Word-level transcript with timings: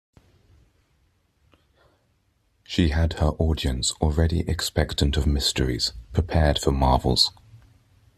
She 2.63 2.89
had 2.89 3.19
her 3.19 3.27
audience 3.37 3.91
already 4.01 4.39
expectant 4.49 5.15
of 5.15 5.27
mysteries, 5.27 5.93
prepared 6.11 6.57
for 6.57 6.71
marvels. 6.71 7.31